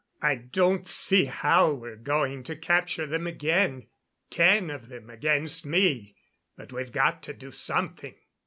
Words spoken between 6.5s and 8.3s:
But we've got to do something."